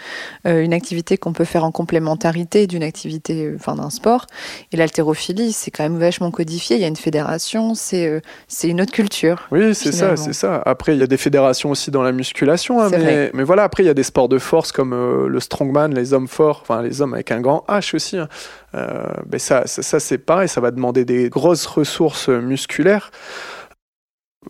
euh, 0.48 0.64
une 0.64 0.74
activité 0.74 1.18
qu'on 1.18 1.34
peut 1.34 1.44
faire 1.44 1.66
en 1.66 1.72
complémentarité 1.72 2.68
d'une 2.68 2.84
activité, 2.84 3.52
enfin 3.56 3.76
d'un 3.76 3.90
sport. 3.90 4.28
Et 4.72 4.78
l'haltérophilie, 4.78 5.52
c'est 5.52 5.72
quand 5.72 5.84
même 5.84 6.00
vachement 6.00 6.32
codifié. 6.32 6.78
Il 6.78 6.82
y 6.82 6.86
a 6.86 6.88
une 6.88 6.96
fédération, 6.96 7.76
c'est 7.76 8.22
c'est 8.48 8.70
une 8.70 8.80
autre 8.80 8.94
culture. 8.94 9.48
Oui, 9.52 9.76
c'est 9.76 9.92
ça, 9.92 10.16
c'est 10.16 10.34
ça. 10.34 10.62
Après, 10.66 10.96
il 10.96 11.00
y 11.00 11.04
a 11.04 11.08
des 11.08 11.18
fédérations 11.18 11.70
aussi 11.72 11.92
dans 11.92 12.02
la 12.04 12.14
musculation, 12.14 12.82
hein, 12.82 12.90
mais, 12.92 13.30
mais 13.34 13.44
voilà, 13.44 13.64
après, 13.64 13.84
il 13.84 13.88
y 13.88 13.90
a 13.90 13.94
des 13.94 14.04
sports 14.04 14.30
de 14.30 14.38
force 14.38 14.72
comme 14.72 14.94
euh, 14.94 15.28
le 15.28 15.40
strongman, 15.42 15.94
les 15.94 16.14
hommes 16.14 16.28
forts, 16.30 16.60
enfin 16.62 16.82
les 16.82 17.02
hommes 17.02 17.14
avec 17.14 17.32
un 17.32 17.42
grand 17.42 17.66
H 17.68 17.94
aussi. 17.96 18.18
hein. 18.18 18.30
Euh, 18.76 19.06
ben 19.26 19.40
ça, 19.40 19.64
ça, 19.68 19.82
ça, 19.82 20.00
c'est 20.02 20.18
pareil, 20.18 20.50
ça 20.50 20.60
va 20.60 20.70
demander 20.72 21.06
des 21.06 21.25
grosses 21.30 21.66
ressources 21.66 22.30
musculaires. 22.30 23.12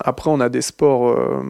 Après, 0.04 0.30
on 0.30 0.42
a 0.42 0.50
des 0.50 0.62
sports, 0.62 1.08
euh, 1.12 1.42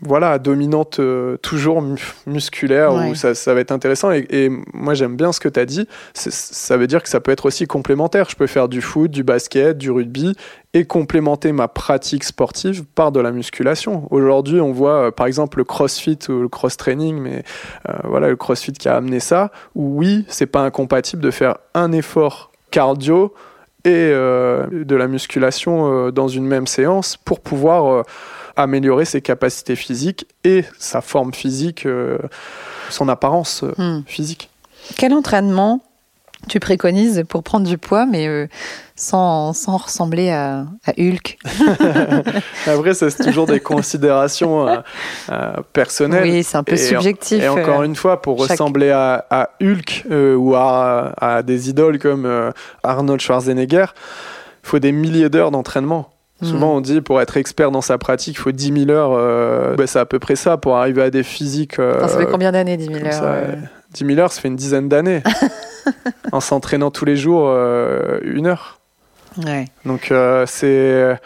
voilà, 0.00 0.30
à 0.30 0.38
dominante 0.38 1.00
euh, 1.00 1.36
toujours 1.38 1.82
mu- 1.82 1.98
musculaire, 2.24 2.94
Ouais. 2.94 3.10
où 3.10 3.14
ça, 3.16 3.34
ça 3.34 3.52
va 3.52 3.58
être 3.58 3.72
intéressant. 3.72 4.12
Et, 4.12 4.24
et 4.30 4.48
moi, 4.72 4.94
j'aime 4.94 5.16
bien 5.16 5.32
ce 5.32 5.40
que 5.40 5.48
tu 5.48 5.58
as 5.58 5.66
dit. 5.66 5.88
Ça 6.14 6.76
veut 6.76 6.86
dire 6.86 7.02
que 7.02 7.08
ça 7.08 7.18
peut 7.18 7.32
être 7.32 7.46
aussi 7.46 7.66
complémentaire. 7.66 8.30
Je 8.30 8.36
peux 8.36 8.46
faire 8.46 8.68
du 8.68 8.80
foot, 8.80 9.10
du 9.10 9.24
basket, 9.24 9.76
du 9.76 9.90
rugby, 9.90 10.36
et 10.72 10.84
complémenter 10.84 11.50
ma 11.50 11.66
pratique 11.66 12.22
sportive 12.22 12.84
par 12.84 13.10
de 13.10 13.18
la 13.18 13.32
musculation. 13.32 14.06
Aujourd'hui, 14.12 14.60
on 14.60 14.70
voit 14.70 15.06
euh, 15.06 15.10
par 15.10 15.26
exemple 15.26 15.58
le 15.58 15.64
crossfit 15.64 16.18
ou 16.28 16.42
le 16.42 16.48
cross-training, 16.48 17.16
mais 17.18 17.42
voilà, 18.04 18.28
le 18.28 18.36
crossfit 18.36 18.72
qui 18.72 18.88
a 18.88 18.94
amené 18.94 19.18
ça, 19.18 19.50
où 19.74 19.98
oui, 19.98 20.24
c'est 20.28 20.46
pas 20.46 20.60
incompatible 20.60 21.22
de 21.22 21.32
faire 21.32 21.56
un 21.74 21.90
effort 21.90 22.52
cardio 22.70 23.34
et 23.84 23.90
euh, 23.92 24.66
de 24.70 24.96
la 24.96 25.08
musculation 25.08 26.06
euh, 26.06 26.10
dans 26.10 26.28
une 26.28 26.46
même 26.46 26.66
séance 26.66 27.16
pour 27.16 27.40
pouvoir 27.40 27.86
euh, 27.86 28.02
améliorer 28.56 29.04
ses 29.04 29.20
capacités 29.20 29.76
physiques 29.76 30.26
et 30.44 30.64
sa 30.78 31.00
forme 31.00 31.34
physique, 31.34 31.86
son 32.88 33.08
apparence 33.08 33.64
Hmm. 33.76 34.00
physique. 34.06 34.48
Quel 34.96 35.12
entraînement 35.12 35.82
tu 36.48 36.60
préconises 36.60 37.24
pour 37.28 37.42
prendre 37.42 37.66
du 37.66 37.78
poids, 37.78 38.06
mais 38.06 38.26
euh, 38.28 38.46
sans, 38.96 39.52
sans 39.52 39.76
ressembler 39.78 40.30
à, 40.30 40.66
à 40.86 40.92
Hulk. 40.98 41.38
Après, 42.66 42.94
c'est 42.94 43.10
toujours 43.22 43.46
des 43.46 43.60
considérations 43.60 44.68
euh, 44.68 44.76
euh, 45.30 45.52
personnelles. 45.72 46.22
Oui, 46.24 46.42
c'est 46.42 46.56
un 46.56 46.62
peu 46.64 46.74
Et- 46.74 46.76
subjectif. 46.78 47.42
Et 47.42 47.48
encore 47.48 47.82
une 47.82 47.96
fois, 47.96 48.20
pour 48.22 48.38
chaque- 48.40 48.50
ressembler 48.52 48.90
à, 48.90 49.26
à 49.30 49.50
Hulk 49.62 50.04
ou 50.10 50.54
à, 50.54 51.12
à 51.20 51.42
des 51.42 51.68
idoles 51.70 51.98
comme 51.98 52.52
Arnold 52.82 53.20
Schwarzenegger, 53.20 53.86
il 54.62 54.68
faut 54.68 54.78
des 54.78 54.92
milliers 54.92 55.28
d'heures 55.28 55.50
d'entraînement. 55.50 56.10
Mm. 56.40 56.46
Souvent, 56.46 56.74
on 56.76 56.80
dit 56.80 57.00
pour 57.00 57.20
être 57.20 57.36
expert 57.36 57.70
dans 57.70 57.80
sa 57.80 57.96
pratique, 57.98 58.34
il 58.36 58.40
faut 58.40 58.50
10 58.52 58.86
000 58.86 58.90
heures. 58.90 59.12
euh, 59.12 59.74
bah, 59.76 59.86
c'est 59.86 60.00
à 60.00 60.04
peu 60.06 60.18
près 60.18 60.36
ça 60.36 60.56
pour 60.56 60.76
arriver 60.76 61.02
à 61.02 61.10
des 61.10 61.22
physiques. 61.22 61.78
euh, 61.78 62.06
ça 62.08 62.18
fait 62.18 62.26
combien 62.26 62.50
d'années, 62.50 62.76
10 62.76 62.86
000 62.86 62.98
comme 62.98 63.06
heures 63.06 63.12
ça, 63.12 63.24
euh, 63.24 63.54
10 63.94 64.04
000 64.06 64.18
heures, 64.20 64.32
ça 64.32 64.40
fait 64.42 64.48
une 64.48 64.56
dizaine 64.56 64.88
d'années. 64.88 65.22
en 66.32 66.40
s'entraînant 66.40 66.90
tous 66.90 67.04
les 67.04 67.16
jours, 67.16 67.46
euh, 67.48 68.18
une 68.22 68.46
heure. 68.46 68.78
ouais. 69.44 69.64
Donc, 69.86 70.10
euh, 70.10 70.44
c'est. 70.46 71.16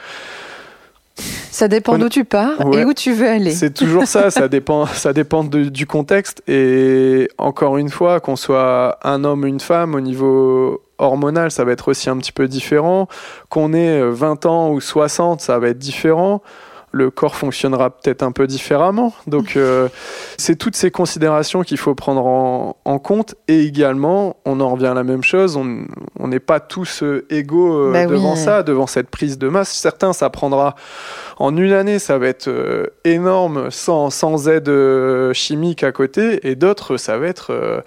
Ça 1.50 1.66
dépend 1.66 1.98
d'où 1.98 2.08
tu 2.08 2.24
pars 2.24 2.64
Ouais. 2.64 2.82
et 2.82 2.84
où 2.84 2.94
tu 2.94 3.12
veux 3.12 3.28
aller. 3.28 3.50
C'est 3.50 3.74
toujours 3.74 4.04
ça, 4.06 4.30
ça 4.30 4.46
dépend, 4.56 4.86
ça 4.86 5.12
dépend 5.12 5.42
de- 5.42 5.64
du 5.64 5.84
contexte. 5.86 6.42
Et 6.46 7.28
encore 7.38 7.76
une 7.78 7.88
fois, 7.88 8.20
qu'on 8.20 8.36
soit 8.36 8.98
un 9.02 9.24
homme 9.24 9.42
ou 9.42 9.46
une 9.46 9.58
femme, 9.58 9.96
au 9.96 10.00
niveau 10.00 10.80
hormonal, 10.98 11.50
ça 11.50 11.64
va 11.64 11.72
être 11.72 11.88
aussi 11.88 12.08
un 12.08 12.16
petit 12.18 12.30
peu 12.30 12.46
différent. 12.46 13.08
Qu'on 13.48 13.72
ait 13.72 14.00
euh, 14.00 14.10
20 14.10 14.46
ans 14.46 14.70
ou 14.70 14.80
60, 14.80 15.40
ça 15.40 15.58
va 15.58 15.68
être 15.70 15.78
différent. 15.78 16.40
Le 16.98 17.10
corps 17.12 17.36
fonctionnera 17.36 17.90
peut-être 17.90 18.24
un 18.24 18.32
peu 18.32 18.48
différemment. 18.48 19.14
Donc, 19.28 19.56
euh, 19.56 19.88
c'est 20.36 20.56
toutes 20.56 20.74
ces 20.74 20.90
considérations 20.90 21.62
qu'il 21.62 21.78
faut 21.78 21.94
prendre 21.94 22.26
en, 22.26 22.76
en 22.84 22.98
compte. 22.98 23.36
Et 23.46 23.60
également, 23.64 24.34
on 24.44 24.58
en 24.58 24.70
revient 24.70 24.88
à 24.88 24.94
la 24.94 25.04
même 25.04 25.22
chose, 25.22 25.56
on 25.56 26.26
n'est 26.26 26.40
pas 26.40 26.58
tous 26.58 27.04
euh, 27.04 27.24
égaux 27.30 27.72
euh, 27.72 27.92
Bah 27.92 28.06
oui. 28.06 28.16
devant 28.16 28.34
ça, 28.34 28.64
devant 28.64 28.88
cette 28.88 29.10
prise 29.10 29.38
de 29.38 29.48
masse. 29.48 29.70
Certains, 29.70 30.12
ça 30.12 30.28
prendra 30.28 30.74
en 31.38 31.56
une 31.56 31.72
année, 31.72 32.00
ça 32.00 32.18
va 32.18 32.26
être 32.26 32.50
énorme 33.04 33.70
sans, 33.70 34.10
sans 34.10 34.48
aide 34.48 34.68
chimique 35.34 35.84
à 35.84 35.92
côté, 35.92 36.48
et 36.48 36.56
d'autres, 36.56 36.96
ça 36.96 37.16
va 37.16 37.28
être, 37.28 37.84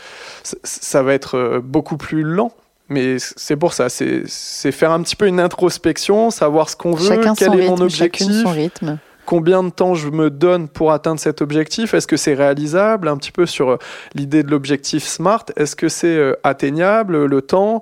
ça 0.63 1.03
va 1.03 1.13
être 1.13 1.59
beaucoup 1.61 1.97
plus 1.97 2.23
lent. 2.23 2.53
Mais 2.91 3.15
c'est 3.19 3.55
pour 3.55 3.73
ça, 3.73 3.87
c'est 3.87 4.25
faire 4.71 4.91
un 4.91 5.01
petit 5.01 5.15
peu 5.15 5.25
une 5.25 5.39
introspection, 5.39 6.29
savoir 6.29 6.69
ce 6.69 6.75
qu'on 6.75 6.91
veut, 6.91 7.07
Chacun 7.07 7.33
quel 7.33 7.53
est 7.53 7.67
mon 7.67 7.75
rythme, 7.75 7.83
objectif, 7.83 8.43
son 8.43 8.51
rythme. 8.51 8.97
combien 9.25 9.63
de 9.63 9.69
temps 9.69 9.93
je 9.93 10.09
me 10.09 10.29
donne 10.29 10.67
pour 10.67 10.91
atteindre 10.91 11.17
cet 11.17 11.41
objectif, 11.41 11.93
est-ce 11.93 12.05
que 12.05 12.17
c'est 12.17 12.33
réalisable, 12.33 13.07
un 13.07 13.15
petit 13.15 13.31
peu 13.31 13.45
sur 13.45 13.69
euh, 13.69 13.77
l'idée 14.13 14.43
de 14.43 14.51
l'objectif 14.51 15.05
SMART, 15.05 15.45
est-ce 15.55 15.77
que 15.77 15.87
c'est 15.87 16.17
euh, 16.17 16.35
atteignable, 16.43 17.23
le 17.23 17.41
temps, 17.41 17.81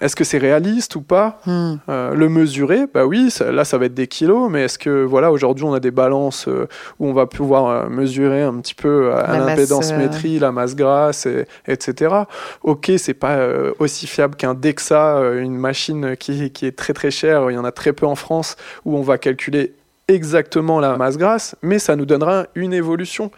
est-ce 0.00 0.16
que 0.16 0.24
c'est 0.24 0.38
réaliste 0.38 0.96
ou 0.96 1.02
pas 1.02 1.38
Hmm. 1.46 1.74
euh, 1.88 2.14
le 2.14 2.28
mesurer, 2.28 2.86
bah 2.92 3.04
oui, 3.06 3.30
ça- 3.30 3.52
là 3.52 3.64
ça 3.64 3.78
va 3.78 3.86
être 3.86 3.94
des 3.94 4.06
kilos, 4.06 4.50
mais 4.50 4.64
est-ce 4.64 4.78
que 4.78 5.04
voilà 5.04 5.30
aujourd'hui 5.32 5.64
on 5.64 5.72
a 5.74 5.80
des 5.80 5.90
balances 5.90 6.48
euh, 6.48 6.66
où 6.98 7.06
on 7.08 7.12
va 7.12 7.26
pouvoir 7.26 7.66
euh, 7.66 7.88
mesurer 7.88 8.42
un 8.42 8.54
petit 8.60 8.74
peu 8.74 9.10
l'impédance 9.46 9.92
métrie, 9.98 10.38
la 10.38 10.52
masse 10.52 10.74
grasse, 10.76 11.26
et- 11.26 11.46
etc. 11.66 12.14
Ok, 12.62 12.90
c'est 12.98 13.14
pas 13.14 13.38
aussi 13.78 14.06
fiable 14.06 14.36
qu'un 14.36 14.54
DEXA, 14.54 15.20
une 15.40 15.56
machine 15.56 16.16
qui, 16.16 16.50
qui 16.50 16.66
est 16.66 16.76
très 16.76 16.92
très 16.92 17.10
chère. 17.10 17.50
Il 17.50 17.54
y 17.54 17.58
en 17.58 17.64
a 17.64 17.72
très 17.72 17.92
peu 17.92 18.06
en 18.06 18.14
France 18.14 18.56
où 18.84 18.96
on 18.96 19.02
va 19.02 19.18
calculer 19.18 19.74
exactement 20.08 20.80
la 20.80 20.96
masse 20.96 21.16
grasse, 21.16 21.54
mais 21.62 21.78
ça 21.78 21.94
nous 21.96 22.04
donnera 22.06 22.46
une 22.54 22.72
évolution. 22.72 23.30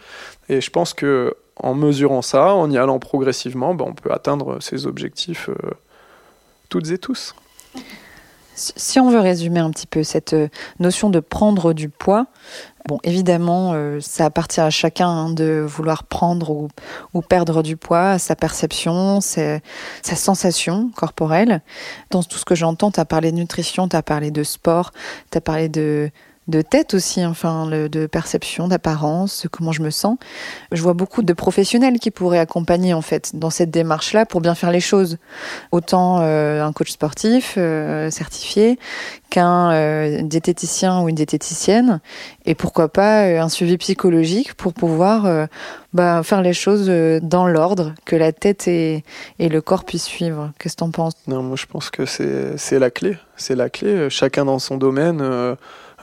Et 0.49 0.59
je 0.61 0.69
pense 0.71 0.93
que 0.93 1.33
en 1.57 1.75
mesurant 1.75 2.21
ça, 2.23 2.53
en 2.55 2.69
y 2.71 2.77
allant 2.79 2.97
progressivement, 2.97 3.75
bah, 3.75 3.85
on 3.87 3.93
peut 3.93 4.11
atteindre 4.11 4.57
ces 4.59 4.87
objectifs 4.87 5.49
euh, 5.49 5.53
toutes 6.73 6.89
et 6.89 6.97
tous. 6.97 7.35
Si 8.55 8.99
on 8.99 9.11
veut 9.11 9.19
résumer 9.19 9.59
un 9.59 9.69
petit 9.69 9.85
peu 9.85 10.03
cette 10.03 10.33
euh, 10.33 10.47
notion 10.79 11.11
de 11.11 11.19
prendre 11.19 11.73
du 11.73 11.87
poids, 11.87 12.25
bon, 12.87 12.97
évidemment, 13.03 13.73
euh, 13.73 13.99
ça 14.01 14.25
appartient 14.25 14.59
à 14.59 14.71
chacun 14.71 15.07
hein, 15.07 15.29
de 15.29 15.63
vouloir 15.67 16.03
prendre 16.03 16.49
ou, 16.49 16.69
ou 17.13 17.21
perdre 17.21 17.61
du 17.61 17.77
poids, 17.77 18.17
sa 18.17 18.35
perception, 18.35 19.21
ses- 19.21 19.61
sa 20.01 20.15
sensation 20.15 20.89
corporelle. 20.95 21.61
Dans 22.09 22.23
tout 22.23 22.39
ce 22.39 22.45
que 22.45 22.55
j'entends, 22.55 22.89
tu 22.89 22.99
as 22.99 23.05
parlé 23.05 23.31
de 23.31 23.37
nutrition, 23.37 23.87
tu 23.87 23.95
as 23.95 24.01
parlé 24.03 24.31
de 24.31 24.41
sport, 24.43 24.93
tu 25.31 25.37
as 25.37 25.41
parlé 25.41 25.69
de, 25.69 26.09
de 26.47 26.61
tête 26.61 26.93
aussi, 26.93 27.25
enfin, 27.25 27.69
le- 27.69 27.87
de 27.87 28.05
perception, 28.05 28.67
d'apparence, 28.67 29.47
comment 29.51 29.71
je 29.71 29.81
me 29.81 29.89
sens. 29.89 30.17
Je 30.71 30.81
vois 30.81 30.93
beaucoup 30.93 31.23
de 31.23 31.33
professionnels 31.33 31.99
qui 31.99 32.11
pourraient 32.11 32.39
accompagner 32.39 32.93
en 32.93 33.01
fait 33.01 33.35
dans 33.35 33.49
cette 33.49 33.71
démarche-là 33.71 34.25
pour 34.25 34.41
bien 34.41 34.55
faire 34.55 34.71
les 34.71 34.81
choses. 34.81 35.17
Autant 35.71 36.19
euh, 36.21 36.63
un 36.63 36.73
coach 36.73 36.91
sportif 36.91 37.55
euh, 37.57 38.09
certifié 38.09 38.77
qu'un 39.29 39.71
euh, 39.71 40.21
diététicien 40.21 41.01
ou 41.01 41.09
une 41.09 41.15
diététicienne, 41.15 42.01
et 42.45 42.55
pourquoi 42.55 42.89
pas 42.89 43.23
un 43.23 43.49
suivi 43.49 43.77
psychologique 43.77 44.53
pour 44.53 44.73
pouvoir 44.73 45.47
bah, 45.93 46.21
faire 46.23 46.41
les 46.41 46.53
choses 46.53 46.87
dans 47.23 47.47
l'ordre, 47.47 47.93
que 48.05 48.15
la 48.15 48.31
tête 48.31 48.67
et, 48.67 49.03
le 49.39 49.59
corps 49.59 49.85
puissent 49.85 50.03
suivre. 50.03 50.51
Qu'est-ce 50.59 50.75
que 50.75 50.79
t'en 50.79 50.91
penses? 50.91 51.13
Moi 51.25 51.55
je 51.55 51.65
pense 51.65 51.89
que 51.89 52.05
c'est 52.05 52.79
la 52.79 52.91
clé. 52.91 53.17
C'est 53.35 53.55
la 53.55 53.69
clé. 53.69 54.07
Chacun 54.11 54.45
dans 54.45 54.59
son 54.59 54.77
domaine, 54.77 55.19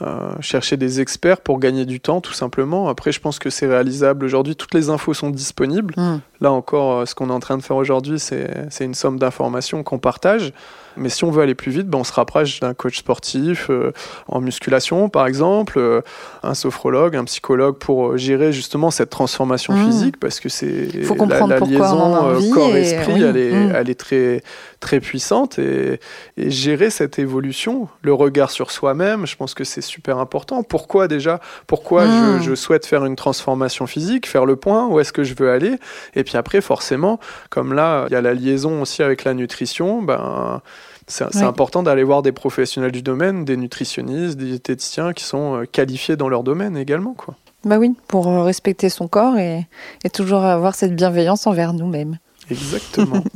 euh, 0.01 0.31
chercher 0.39 0.77
des 0.77 1.01
experts 1.01 1.41
pour 1.41 1.59
gagner 1.59 1.85
du 1.85 1.99
temps, 1.99 2.21
tout 2.21 2.33
simplement. 2.33 2.87
Après, 2.87 3.11
je 3.11 3.19
pense 3.19 3.39
que 3.39 3.49
c'est 3.49 3.67
réalisable 3.67 4.25
aujourd'hui. 4.25 4.55
Toutes 4.55 4.73
les 4.73 4.89
infos 4.89 5.13
sont 5.13 5.29
disponibles. 5.29 5.93
Hmm. 5.97 6.19
Là 6.41 6.51
encore, 6.51 6.99
euh, 6.99 7.05
ce 7.05 7.15
qu'on 7.15 7.29
est 7.29 7.33
en 7.33 7.39
train 7.39 7.57
de 7.57 7.63
faire 7.63 7.77
aujourd'hui, 7.77 8.19
c'est 8.19 8.65
une 8.79 8.95
somme 8.95 9.19
d'informations 9.19 9.83
qu'on 9.83 9.99
partage. 9.99 10.53
Mais 10.97 11.09
si 11.09 11.23
on 11.23 11.31
veut 11.31 11.41
aller 11.41 11.55
plus 11.55 11.71
vite, 11.71 11.87
ben, 11.87 11.99
on 11.99 12.03
se 12.03 12.13
rapproche 12.13 12.59
d'un 12.59 12.73
coach 12.73 12.99
sportif 12.99 13.67
euh, 13.69 13.91
en 14.27 14.41
musculation, 14.41 15.09
par 15.09 15.25
exemple, 15.25 15.77
euh, 15.77 16.01
un 16.43 16.53
sophrologue, 16.53 17.15
un 17.15 17.23
psychologue 17.23 17.77
pour 17.77 18.17
gérer 18.17 18.51
justement 18.51 18.91
cette 18.91 19.09
transformation 19.09 19.71
Mmh. 19.71 19.85
physique, 19.85 20.19
parce 20.19 20.39
que 20.39 20.49
c'est 20.49 20.67
la, 20.67 21.59
liaison 21.59 22.39
et- 22.39 22.49
corps-esprit, 22.49 23.13
oui, 23.13 23.23
elle, 23.23 23.35
mmh. 23.35 23.73
elle 23.75 23.89
est 23.89 23.99
très 23.99 24.43
très 24.81 24.99
puissante 24.99 25.57
et, 25.59 25.99
et 26.35 26.49
gérer 26.51 26.89
cette 26.89 27.17
évolution, 27.19 27.87
le 28.01 28.13
regard 28.13 28.51
sur 28.51 28.71
soi-même, 28.71 29.25
je 29.25 29.37
pense 29.37 29.53
que 29.53 29.63
c'est 29.63 29.79
super 29.81 30.17
important. 30.17 30.63
Pourquoi 30.63 31.07
déjà? 31.07 31.39
Pourquoi 31.67 32.05
Mmh. 32.05 32.39
je, 32.41 32.49
je 32.49 32.55
souhaite 32.55 32.85
faire 32.85 33.05
une 33.05 33.15
transformation 33.15 33.87
physique, 33.87 34.27
faire 34.27 34.45
le 34.45 34.55
point, 34.57 34.87
où 34.87 34.99
est-ce 34.99 35.13
que 35.13 35.23
je 35.23 35.35
veux 35.35 35.49
aller? 35.51 35.75
Et 36.15 36.23
puis 36.25 36.35
après, 36.35 36.59
forcément, 36.61 37.19
comme 37.49 37.73
là, 37.73 38.05
il 38.09 38.13
y 38.13 38.15
a 38.15 38.21
la 38.21 38.33
liaison 38.33 38.81
aussi 38.81 39.01
avec 39.03 39.23
la 39.23 39.33
nutrition, 39.33 40.01
ben, 40.01 40.61
c'est 41.07 41.25
Oui. 41.35 41.43
important 41.43 41.83
d'aller 41.83 42.03
voir 42.03 42.21
des 42.23 42.31
professionnels 42.31 42.91
du 42.91 43.01
domaine, 43.03 43.45
des 43.45 43.57
nutritionnistes, 43.57 44.37
des 44.37 44.45
diététiciens 44.45 45.13
qui 45.13 45.23
sont 45.23 45.61
euh, 45.61 45.65
qualifiés 45.65 46.15
dans 46.15 46.27
leur 46.29 46.41
domaine 46.43 46.75
également. 46.75 47.13
Quoi. 47.13 47.35
Bah 47.65 47.77
oui, 47.77 47.93
pour 48.07 48.27
euh, 48.27 48.41
respecter 48.43 48.89
son 48.89 49.07
corps 49.07 49.37
et, 49.37 49.67
et 50.03 50.09
toujours 50.09 50.43
avoir 50.43 50.73
cette 50.73 50.95
bienveillance 50.95 51.45
envers 51.45 51.73
nous-mêmes. 51.73 52.17
Exactement. 52.49 53.23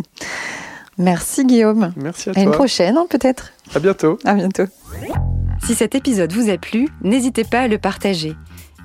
Merci 0.97 1.45
Guillaume. 1.45 1.91
Merci 1.97 2.29
à 2.29 2.33
À 2.35 2.39
une 2.39 2.45
toi. 2.45 2.53
prochaine, 2.55 2.97
hein, 2.97 3.05
peut-être. 3.09 3.51
À 3.73 3.79
bientôt. 3.79 4.17
À 4.23 4.33
bientôt. 4.33 4.63
Si 5.65 5.75
cet 5.75 5.95
épisode 5.95 6.31
vous 6.31 6.49
a 6.49 6.57
plu, 6.57 6.87
n'hésitez 7.01 7.43
pas 7.43 7.61
à 7.61 7.67
le 7.67 7.77
partager. 7.77 8.35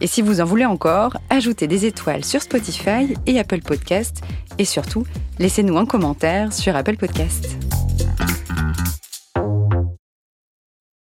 Et 0.00 0.06
si 0.06 0.22
vous 0.22 0.40
en 0.40 0.44
voulez 0.44 0.64
encore, 0.64 1.16
ajoutez 1.28 1.66
des 1.66 1.84
étoiles 1.86 2.24
sur 2.24 2.40
Spotify 2.42 3.14
et 3.26 3.38
Apple 3.38 3.60
Podcast. 3.60 4.22
Et 4.58 4.64
surtout, 4.64 5.04
laissez-nous 5.38 5.76
un 5.76 5.84
commentaire 5.86 6.52
sur 6.52 6.74
Apple 6.74 6.96
Podcast. 6.96 7.56